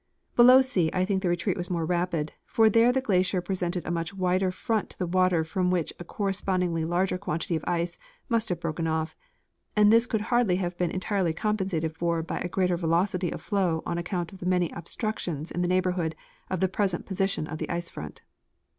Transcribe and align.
Below 0.35 0.63
C 0.63 0.89
I 0.93 1.05
think 1.05 1.21
the 1.21 1.29
retreat 1.29 1.55
was 1.55 1.69
more 1.69 1.85
rapid; 1.85 2.33
for 2.47 2.71
there 2.71 2.91
the 2.91 3.01
glacier 3.01 3.39
presented 3.39 3.85
a 3.85 3.91
much 3.91 4.15
wider 4.15 4.49
front 4.49 4.89
to 4.89 4.97
the 4.97 5.05
water 5.05 5.43
from 5.43 5.69
which 5.69 5.93
a 5.99 6.03
correspondingly 6.03 6.83
larger 6.85 7.19
quantity 7.19 7.55
of 7.55 7.63
ice 7.67 7.99
must 8.27 8.49
have 8.49 8.59
broken 8.59 8.87
off, 8.87 9.15
and 9.75 9.93
this 9.93 10.07
could 10.07 10.21
hardl}^ 10.21 10.57
have 10.57 10.75
been 10.75 10.89
entirely 10.89 11.33
compensated 11.33 11.95
for 11.95 12.19
])v 12.23 12.33
a 12.33 12.47
greater 12.49 12.77
velocity 12.77 13.29
of 13.29 13.41
flow 13.41 13.83
on 13.85 13.99
account 13.99 14.31
of 14.33 14.39
the 14.39 14.47
many 14.47 14.71
obstructions 14.71 15.51
in 15.51 15.61
the 15.61 15.67
neighborhood 15.67 16.15
of 16.49 16.61
the 16.61 16.67
present 16.67 17.05
position 17.05 17.45
of 17.45 17.59
the 17.59 17.69
ice 17.69 17.91
front. 17.91 18.23